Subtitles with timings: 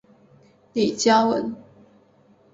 [0.73, 1.55] 李嘉文。